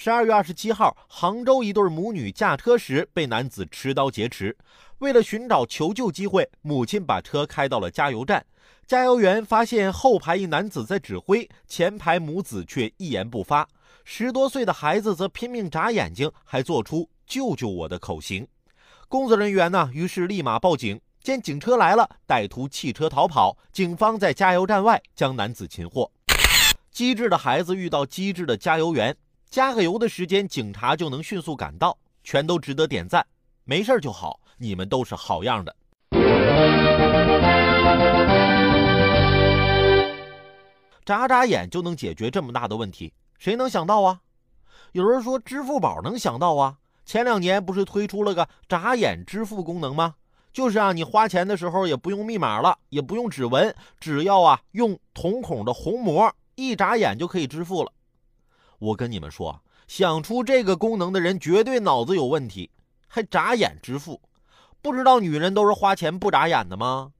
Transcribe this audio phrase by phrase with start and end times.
[0.00, 4.56] 十二月二十七号，杭州一对母女驾车时被男子持刀劫持。
[4.98, 8.46] 为了寻找求救机会，母亲把车开到了加油站。
[8.86, 13.68] 加油员发现后排一男子在指挥，前排母子却一言不发。
[14.04, 18.46] 十多岁的孩子则拼命眨眼睛，还做出“救救我”的口型。
[19.08, 21.00] 工作人员呢，于是立马报警。
[21.20, 23.58] 见警车来了，歹徒弃车逃跑。
[23.72, 26.08] 警方在加油站外将男子擒获。
[26.92, 29.16] 机智的孩子遇到机智的加油员。
[29.50, 33.26] 加个油的时间，警察就能迅速赶到，全都值得点赞。
[33.64, 35.74] 没事就好，你们都是好样的。
[41.02, 44.20] 眨眨眼就能解决这么大的问题，谁能想到啊？
[44.92, 46.76] 有人说支付宝能想到啊？
[47.06, 50.16] 前两年不是推出了个眨眼支付功能吗？
[50.52, 57.90] 就是啊，你花钱的时候也不用密码了，也不用指纹，只要啊用瞳孔的虹膜，一眨眼就可以支付了。
[58.78, 62.70] 我跟你们说，想出这个功能的人绝对脑子有问题，
[63.06, 64.20] 还眨眼支付？
[64.80, 67.12] 不知道女人都是花钱不眨眼的吗？